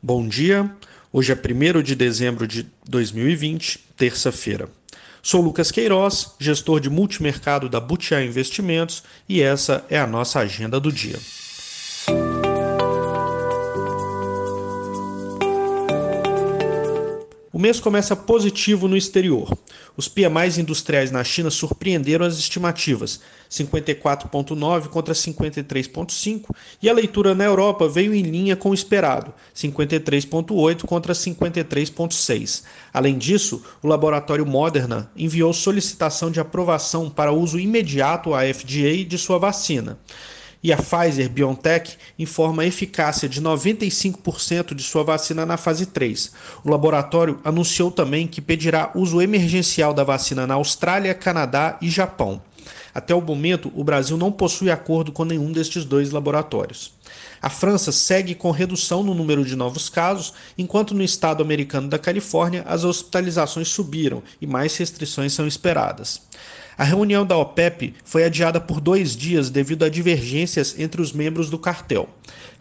Bom 0.00 0.28
dia, 0.28 0.70
hoje 1.12 1.32
é 1.32 1.34
1 1.34 1.82
de 1.82 1.96
dezembro 1.96 2.46
de 2.46 2.64
2020, 2.88 3.80
terça-feira. 3.96 4.68
Sou 5.20 5.42
Lucas 5.42 5.72
Queiroz, 5.72 6.36
gestor 6.38 6.78
de 6.78 6.88
multimercado 6.88 7.68
da 7.68 7.80
Butiá 7.80 8.22
Investimentos 8.22 9.02
e 9.28 9.42
essa 9.42 9.84
é 9.90 9.98
a 9.98 10.06
nossa 10.06 10.38
agenda 10.38 10.78
do 10.78 10.92
dia. 10.92 11.18
O 17.58 17.60
mês 17.60 17.80
começa 17.80 18.14
positivo 18.14 18.86
no 18.86 18.96
exterior. 18.96 19.52
Os 19.96 20.06
PMIs 20.06 20.58
industriais 20.58 21.10
na 21.10 21.24
China 21.24 21.50
surpreenderam 21.50 22.24
as 22.24 22.38
estimativas, 22.38 23.20
54,9 23.50 24.86
contra 24.86 25.12
53,5, 25.12 26.54
e 26.80 26.88
a 26.88 26.92
leitura 26.92 27.34
na 27.34 27.42
Europa 27.42 27.88
veio 27.88 28.14
em 28.14 28.22
linha 28.22 28.54
com 28.54 28.70
o 28.70 28.74
esperado, 28.74 29.34
53,8 29.56 30.84
contra 30.84 31.12
53,6. 31.12 32.62
Além 32.94 33.18
disso, 33.18 33.60
o 33.82 33.88
laboratório 33.88 34.46
Moderna 34.46 35.10
enviou 35.16 35.52
solicitação 35.52 36.30
de 36.30 36.38
aprovação 36.38 37.10
para 37.10 37.32
uso 37.32 37.58
imediato 37.58 38.34
à 38.34 38.42
FDA 38.42 39.04
de 39.04 39.18
sua 39.18 39.36
vacina 39.36 39.98
e 40.62 40.72
a 40.72 40.76
Pfizer 40.76 41.28
BioNTech 41.28 41.96
informa 42.18 42.62
a 42.62 42.66
eficácia 42.66 43.28
de 43.28 43.40
95% 43.40 44.74
de 44.74 44.82
sua 44.82 45.04
vacina 45.04 45.46
na 45.46 45.56
fase 45.56 45.86
3. 45.86 46.32
O 46.64 46.70
laboratório 46.70 47.40
anunciou 47.44 47.90
também 47.90 48.26
que 48.26 48.40
pedirá 48.40 48.90
uso 48.94 49.22
emergencial 49.22 49.94
da 49.94 50.04
vacina 50.04 50.46
na 50.46 50.54
Austrália, 50.54 51.14
Canadá 51.14 51.78
e 51.80 51.88
Japão. 51.88 52.40
Até 52.94 53.14
o 53.14 53.20
momento, 53.20 53.70
o 53.76 53.84
Brasil 53.84 54.16
não 54.16 54.32
possui 54.32 54.70
acordo 54.70 55.12
com 55.12 55.24
nenhum 55.24 55.52
destes 55.52 55.84
dois 55.84 56.10
laboratórios. 56.10 56.97
A 57.40 57.48
França 57.48 57.92
segue 57.92 58.34
com 58.34 58.50
redução 58.50 59.02
no 59.02 59.14
número 59.14 59.44
de 59.44 59.54
novos 59.54 59.88
casos, 59.88 60.34
enquanto 60.56 60.94
no 60.94 61.02
estado 61.02 61.42
americano 61.42 61.88
da 61.88 61.98
Califórnia 61.98 62.64
as 62.66 62.84
hospitalizações 62.84 63.68
subiram 63.68 64.22
e 64.40 64.46
mais 64.46 64.76
restrições 64.76 65.32
são 65.32 65.46
esperadas. 65.46 66.20
A 66.78 66.84
reunião 66.84 67.26
da 67.26 67.36
OPEP 67.36 67.94
foi 68.04 68.22
adiada 68.22 68.60
por 68.60 68.80
dois 68.80 69.16
dias 69.16 69.50
devido 69.50 69.84
a 69.84 69.88
divergências 69.88 70.78
entre 70.78 71.02
os 71.02 71.12
membros 71.12 71.50
do 71.50 71.58
cartel. 71.58 72.08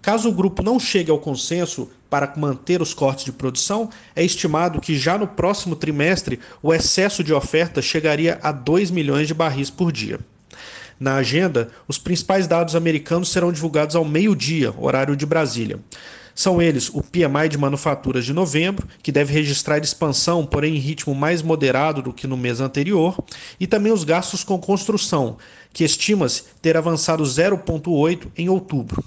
Caso 0.02 0.30
o 0.30 0.34
grupo 0.34 0.64
não 0.64 0.80
chegue 0.80 1.12
ao 1.12 1.20
consenso 1.20 1.88
para 2.10 2.34
manter 2.36 2.82
os 2.82 2.96
cortes 2.96 3.26
de 3.26 3.32
produção, 3.32 3.90
é 4.16 4.24
estimado 4.24 4.82
que 4.82 4.98
já 4.98 5.20
no 5.20 5.28
próximo 5.28 5.76
trimestre 5.76 6.40
o 6.64 6.74
excesso 6.74 7.24
de 7.24 7.32
oferta 7.32 7.80
chegaria 7.80 8.40
a 8.42 8.52
2 8.52 8.90
milhões 8.90 9.28
de 9.28 9.36
barris 9.36 9.70
por 9.70 9.92
dia. 9.92 10.20
Na 11.00 11.16
agenda, 11.16 11.70
os 11.88 11.98
principais 11.98 12.48
dados 12.48 12.76
americanos 12.76 13.30
serão 13.30 13.52
divulgados 13.52 13.96
ao 13.96 14.04
meio-dia, 14.04 14.74
horário 14.78 15.16
de 15.16 15.26
Brasília. 15.26 15.80
São 16.34 16.62
eles 16.62 16.90
o 16.90 17.02
PMI 17.02 17.50
de 17.50 17.58
manufaturas 17.58 18.24
de 18.24 18.32
novembro, 18.32 18.88
que 19.02 19.12
deve 19.12 19.34
registrar 19.34 19.80
expansão, 19.80 20.46
porém 20.46 20.76
em 20.76 20.80
ritmo 20.80 21.16
mais 21.16 21.42
moderado 21.42 22.02
do 22.02 22.14
que 22.14 22.28
no 22.28 22.38
mês 22.38 22.62
anterior, 22.62 23.18
e 23.60 23.66
também 23.66 23.92
os 23.92 24.04
gastos 24.04 24.44
com 24.44 24.60
construção, 24.60 25.38
que 25.74 25.84
estima-se 25.84 26.44
ter 26.62 26.78
avançado 26.78 27.24
0,8 27.24 28.28
em 28.38 28.50
outubro. 28.50 29.04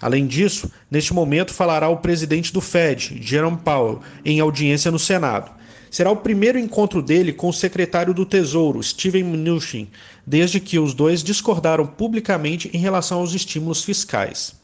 Além 0.00 0.26
disso, 0.26 0.70
neste 0.90 1.14
momento 1.14 1.54
falará 1.54 1.88
o 1.88 1.98
presidente 1.98 2.52
do 2.52 2.60
Fed, 2.60 3.18
Jerome 3.22 3.58
Powell, 3.58 4.00
em 4.24 4.40
audiência 4.40 4.90
no 4.90 4.98
Senado. 4.98 5.50
Será 5.94 6.10
o 6.10 6.16
primeiro 6.16 6.58
encontro 6.58 7.00
dele 7.00 7.32
com 7.32 7.48
o 7.48 7.52
secretário 7.52 8.12
do 8.12 8.26
Tesouro, 8.26 8.82
Steven 8.82 9.22
Mnuchin, 9.22 9.88
desde 10.26 10.58
que 10.58 10.76
os 10.76 10.92
dois 10.92 11.22
discordaram 11.22 11.86
publicamente 11.86 12.68
em 12.74 12.78
relação 12.78 13.20
aos 13.20 13.32
estímulos 13.32 13.84
fiscais. 13.84 14.56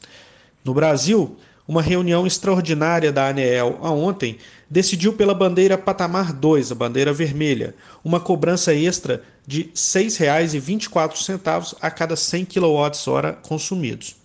No 0.61 0.73
Brasil, 0.73 1.37
uma 1.65 1.81
reunião 1.81 2.27
extraordinária 2.27 3.13
da 3.13 3.29
ANEEL 3.29 3.79
ontem 3.81 4.39
decidiu 4.69 5.13
pela 5.13 5.33
bandeira 5.33 5.77
patamar 5.77 6.33
2, 6.33 6.73
a 6.73 6.75
bandeira 6.75 7.13
vermelha, 7.13 7.75
uma 8.03 8.19
cobrança 8.19 8.73
extra 8.73 9.23
de 9.47 9.61
R$ 9.61 9.71
6,24 9.73 11.77
a 11.79 11.89
cada 11.89 12.17
100 12.17 12.43
kWh 12.43 13.37
consumidos. 13.41 14.20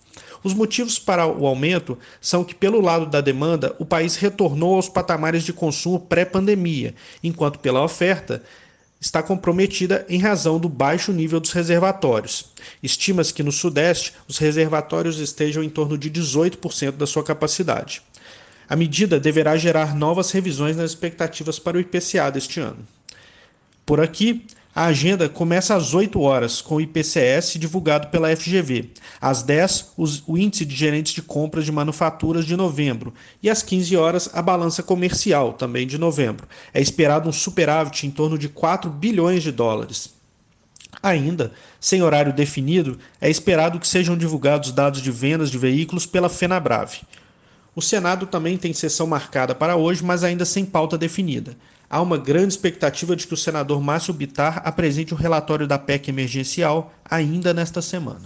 Os 0.47 0.53
motivos 0.53 0.97
para 0.97 1.27
o 1.27 1.45
aumento 1.45 1.97
são 2.21 2.41
que, 2.41 2.55
pelo 2.55 2.79
lado 2.79 3.05
da 3.05 3.19
demanda, 3.19 3.75
o 3.79 3.85
país 3.85 4.15
retornou 4.15 4.75
aos 4.75 4.87
patamares 4.87 5.43
de 5.43 5.51
consumo 5.51 5.99
pré-pandemia, 5.99 6.95
enquanto 7.21 7.59
pela 7.59 7.83
oferta 7.83 8.41
está 8.97 9.21
comprometida 9.21 10.05
em 10.07 10.21
razão 10.21 10.57
do 10.57 10.69
baixo 10.69 11.11
nível 11.11 11.41
dos 11.41 11.51
reservatórios. 11.51 12.45
Estima-se 12.81 13.33
que 13.33 13.43
no 13.43 13.51
Sudeste 13.51 14.13
os 14.25 14.37
reservatórios 14.37 15.19
estejam 15.19 15.61
em 15.61 15.69
torno 15.69 15.97
de 15.97 16.09
18% 16.09 16.91
da 16.91 17.05
sua 17.05 17.25
capacidade. 17.25 18.01
A 18.69 18.75
medida 18.77 19.19
deverá 19.19 19.57
gerar 19.57 19.93
novas 19.93 20.31
revisões 20.31 20.77
nas 20.77 20.91
expectativas 20.91 21.59
para 21.59 21.75
o 21.75 21.81
IPCA 21.81 22.31
deste 22.31 22.61
ano. 22.61 22.87
Por 23.85 23.99
aqui, 23.99 24.45
a 24.77 24.85
agenda 24.85 25.27
começa 25.27 25.73
às 25.75 25.95
8 25.95 26.21
horas, 26.21 26.61
com 26.61 26.75
o 26.75 26.81
IPCS 26.81 27.53
divulgado 27.57 28.09
pela 28.09 28.29
FGV. 28.35 28.91
Às 29.19 29.41
10, 29.41 29.93
os, 29.97 30.21
o 30.27 30.37
índice 30.37 30.65
de 30.65 30.75
gerentes 30.75 31.13
de 31.13 31.23
compras 31.23 31.65
de 31.65 31.71
manufaturas 31.71 32.45
de 32.45 32.55
novembro. 32.55 33.11
E 33.41 33.49
às 33.49 33.63
15 33.63 33.97
horas, 33.97 34.29
a 34.33 34.39
balança 34.39 34.83
comercial, 34.83 35.53
também 35.53 35.87
de 35.87 35.97
novembro. 35.97 36.47
É 36.71 36.79
esperado 36.79 37.27
um 37.27 37.31
superávit 37.31 38.05
em 38.05 38.11
torno 38.11 38.37
de 38.37 38.49
4 38.49 38.87
bilhões 38.91 39.41
de 39.41 39.51
dólares. 39.51 40.13
Ainda, 41.01 41.53
sem 41.79 42.03
horário 42.03 42.31
definido, 42.31 42.99
é 43.19 43.31
esperado 43.31 43.79
que 43.79 43.87
sejam 43.87 44.15
divulgados 44.15 44.71
dados 44.71 45.01
de 45.01 45.09
vendas 45.09 45.49
de 45.49 45.57
veículos 45.57 46.05
pela 46.05 46.29
Fenabrave. 46.29 46.99
O 47.77 47.81
Senado 47.81 48.25
também 48.25 48.57
tem 48.57 48.73
sessão 48.73 49.05
marcada 49.05 49.53
para 49.53 49.75
hoje, 49.75 50.03
mas 50.03 50.23
ainda 50.23 50.45
sem 50.45 50.65
pauta 50.65 50.97
definida 50.97 51.55
há 51.87 52.01
uma 52.01 52.17
grande 52.17 52.53
expectativa 52.53 53.15
de 53.15 53.27
que 53.27 53.33
o 53.33 53.37
senador 53.37 53.81
Márcio 53.81 54.13
Bitar 54.13 54.61
apresente 54.65 55.13
o 55.13 55.17
relatório 55.17 55.67
da 55.67 55.77
PEC 55.77 56.09
emergencial 56.09 56.91
ainda 57.05 57.53
nesta 57.53 57.81
semana. 57.81 58.23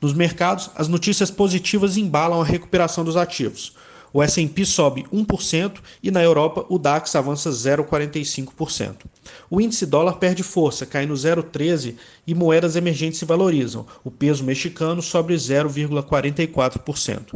Nos 0.00 0.12
mercados, 0.12 0.70
as 0.74 0.88
notícias 0.88 1.30
positivas 1.30 1.96
embalam 1.96 2.40
a 2.40 2.44
recuperação 2.44 3.02
dos 3.02 3.16
ativos. 3.16 3.74
O 4.12 4.22
S&P 4.22 4.64
sobe 4.64 5.04
1% 5.12 5.78
e 6.02 6.10
na 6.10 6.22
Europa 6.22 6.66
o 6.68 6.78
DAX 6.78 7.14
avança 7.14 7.50
0,45%. 7.50 9.06
O 9.48 9.60
índice 9.60 9.86
dólar 9.86 10.14
perde 10.14 10.42
força, 10.42 10.84
cai 10.84 11.06
no 11.06 11.14
0,13 11.14 11.94
e 12.26 12.34
moedas 12.34 12.76
emergentes 12.76 13.18
se 13.18 13.24
valorizam. 13.24 13.86
O 14.04 14.10
peso 14.10 14.44
mexicano 14.44 15.02
sobe 15.02 15.34
0,44%. 15.34 17.32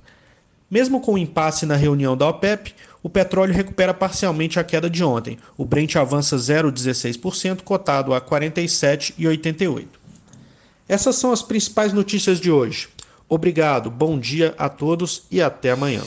Mesmo 0.71 1.01
com 1.01 1.15
o 1.15 1.19
impasse 1.19 1.67
na 1.67 1.75
reunião 1.75 2.17
da 2.17 2.29
OPEP, 2.29 2.75
o 3.03 3.09
petróleo 3.09 3.53
recupera 3.53 3.93
parcialmente 3.93 4.61
a 4.61 4.65
queda 4.65 4.89
de 4.89 5.03
ontem. 5.03 5.39
O 5.57 5.65
Brent 5.65 5.97
avança 5.97 6.37
0,16%, 6.37 7.63
cotado 7.63 8.15
a 8.15 8.21
47,88. 8.21 9.87
Essas 10.89 11.17
são 11.17 11.33
as 11.33 11.43
principais 11.43 11.93
notícias 11.93 12.39
de 12.39 12.51
hoje. 12.51 12.89
Obrigado, 13.29 13.91
bom 13.91 14.19
dia 14.19 14.55
a 14.59 14.69
todos 14.69 15.23
e 15.31 15.41
até 15.41 15.71
amanhã. 15.71 16.03